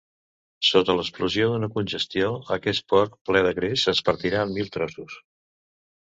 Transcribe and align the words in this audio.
Sota 0.67 0.93
l'explosió 0.99 1.49
d'una 1.51 1.67
congestió, 1.75 2.29
aquest 2.55 2.83
porc 2.93 3.13
ple 3.31 3.43
de 3.49 3.51
greix 3.59 3.83
es 3.93 4.01
partirà 4.09 4.41
en 4.47 4.55
mil 4.57 4.71
trossos. 4.77 5.19